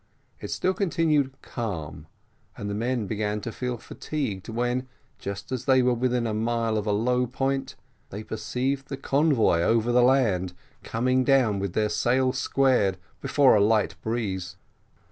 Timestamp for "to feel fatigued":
3.41-4.49